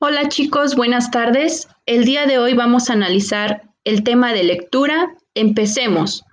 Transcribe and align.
Hola 0.00 0.28
chicos, 0.28 0.76
buenas 0.76 1.10
tardes. 1.10 1.66
El 1.84 2.04
día 2.04 2.26
de 2.26 2.38
hoy 2.38 2.54
vamos 2.54 2.88
a 2.88 2.92
analizar 2.92 3.62
el 3.82 4.04
tema 4.04 4.32
de 4.32 4.44
lectura. 4.44 5.08
Empecemos. 5.34 6.24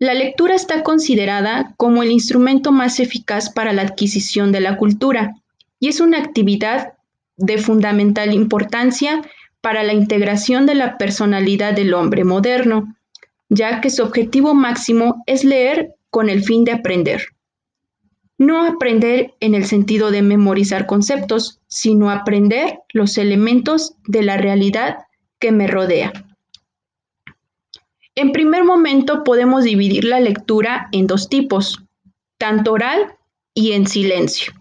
La 0.00 0.12
lectura 0.12 0.56
está 0.56 0.82
considerada 0.82 1.72
como 1.76 2.02
el 2.02 2.10
instrumento 2.10 2.72
más 2.72 2.98
eficaz 2.98 3.48
para 3.48 3.72
la 3.72 3.82
adquisición 3.82 4.50
de 4.50 4.58
la 4.58 4.76
cultura 4.76 5.36
y 5.78 5.86
es 5.86 6.00
una 6.00 6.18
actividad 6.18 6.94
de 7.36 7.58
fundamental 7.58 8.34
importancia 8.34 9.22
para 9.60 9.84
la 9.84 9.92
integración 9.92 10.66
de 10.66 10.74
la 10.74 10.98
personalidad 10.98 11.74
del 11.74 11.94
hombre 11.94 12.24
moderno, 12.24 12.96
ya 13.48 13.80
que 13.80 13.90
su 13.90 14.02
objetivo 14.02 14.52
máximo 14.52 15.22
es 15.26 15.44
leer 15.44 15.94
con 16.10 16.28
el 16.28 16.42
fin 16.42 16.64
de 16.64 16.72
aprender. 16.72 17.22
No 18.40 18.64
aprender 18.64 19.34
en 19.40 19.54
el 19.54 19.66
sentido 19.66 20.10
de 20.10 20.22
memorizar 20.22 20.86
conceptos, 20.86 21.60
sino 21.66 22.08
aprender 22.10 22.78
los 22.88 23.18
elementos 23.18 23.96
de 24.06 24.22
la 24.22 24.38
realidad 24.38 24.96
que 25.38 25.52
me 25.52 25.66
rodea. 25.66 26.10
En 28.14 28.32
primer 28.32 28.64
momento 28.64 29.24
podemos 29.24 29.64
dividir 29.64 30.04
la 30.04 30.20
lectura 30.20 30.88
en 30.90 31.06
dos 31.06 31.28
tipos, 31.28 31.84
tanto 32.38 32.72
oral 32.72 33.14
y 33.52 33.72
en 33.72 33.86
silencio. 33.86 34.54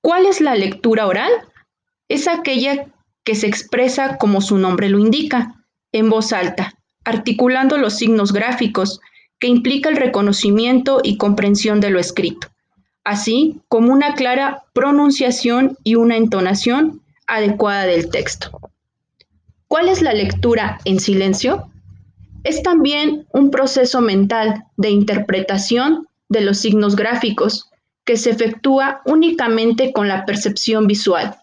¿Cuál 0.00 0.26
es 0.26 0.40
la 0.40 0.56
lectura 0.56 1.06
oral? 1.06 1.30
Es 2.08 2.26
aquella 2.26 2.86
que 3.22 3.36
se 3.36 3.46
expresa 3.46 4.16
como 4.18 4.40
su 4.40 4.58
nombre 4.58 4.88
lo 4.88 4.98
indica, 4.98 5.64
en 5.92 6.10
voz 6.10 6.32
alta, 6.32 6.74
articulando 7.04 7.78
los 7.78 7.94
signos 7.94 8.32
gráficos, 8.32 8.98
que 9.38 9.46
implica 9.46 9.88
el 9.88 9.96
reconocimiento 9.96 10.98
y 11.04 11.16
comprensión 11.16 11.78
de 11.78 11.90
lo 11.90 12.00
escrito 12.00 12.48
así 13.04 13.60
como 13.68 13.92
una 13.92 14.14
clara 14.14 14.64
pronunciación 14.72 15.76
y 15.84 15.94
una 15.94 16.16
entonación 16.16 17.00
adecuada 17.26 17.84
del 17.84 18.10
texto. 18.10 18.50
¿Cuál 19.66 19.88
es 19.88 20.02
la 20.02 20.14
lectura 20.14 20.80
en 20.84 20.98
silencio? 20.98 21.70
Es 22.44 22.62
también 22.62 23.26
un 23.32 23.50
proceso 23.50 24.00
mental 24.00 24.64
de 24.76 24.90
interpretación 24.90 26.06
de 26.28 26.40
los 26.40 26.58
signos 26.58 26.96
gráficos 26.96 27.70
que 28.04 28.16
se 28.16 28.30
efectúa 28.30 29.02
únicamente 29.04 29.92
con 29.92 30.08
la 30.08 30.24
percepción 30.24 30.86
visual, 30.86 31.36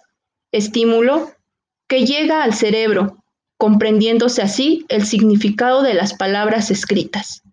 estímulo 0.51 1.31
que 1.87 2.05
llega 2.05 2.43
al 2.43 2.55
cerebro, 2.55 3.23
comprendiéndose 3.57 4.41
así 4.41 4.85
el 4.89 5.05
significado 5.05 5.83
de 5.83 5.93
las 5.93 6.15
palabras 6.15 6.71
escritas. 6.71 7.43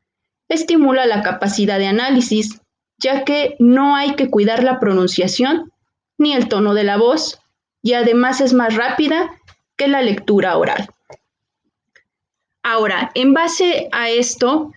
Estimula 0.48 1.06
la 1.06 1.22
capacidad 1.22 1.78
de 1.78 1.86
análisis, 1.86 2.60
ya 3.02 3.24
que 3.24 3.56
no 3.58 3.96
hay 3.96 4.14
que 4.14 4.30
cuidar 4.30 4.62
la 4.62 4.78
pronunciación 4.78 5.72
ni 6.18 6.32
el 6.32 6.48
tono 6.48 6.72
de 6.72 6.84
la 6.84 6.96
voz 6.96 7.40
y 7.82 7.94
además 7.94 8.40
es 8.40 8.54
más 8.54 8.76
rápida 8.76 9.38
que 9.76 9.88
la 9.88 10.02
lectura 10.02 10.56
oral. 10.56 10.88
Ahora, 12.62 13.10
en 13.14 13.34
base 13.34 13.88
a 13.90 14.08
esto 14.08 14.72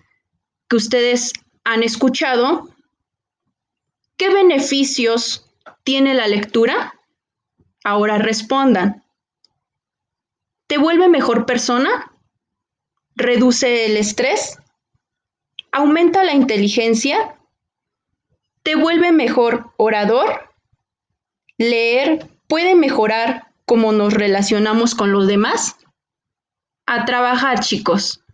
que 0.68 0.76
ustedes 0.76 1.32
han 1.64 1.84
escuchado, 1.84 2.68
¿qué 4.16 4.28
beneficios 4.34 5.48
tiene 5.84 6.14
la 6.14 6.26
lectura? 6.26 6.94
Ahora 7.84 8.18
respondan. 8.18 9.04
¿Te 10.66 10.78
vuelve 10.78 11.08
mejor 11.08 11.46
persona? 11.46 12.12
¿Reduce 13.14 13.86
el 13.86 13.96
estrés? 13.96 14.58
¿Aumenta 15.70 16.24
la 16.24 16.34
inteligencia? 16.34 17.36
Te 18.66 18.74
vuelve 18.74 19.12
mejor 19.12 19.72
orador. 19.76 20.50
Leer 21.56 22.28
puede 22.48 22.74
mejorar 22.74 23.52
cómo 23.64 23.92
nos 23.92 24.12
relacionamos 24.12 24.96
con 24.96 25.12
los 25.12 25.28
demás. 25.28 25.76
A 26.84 27.04
trabajar, 27.04 27.60
chicos. 27.60 28.24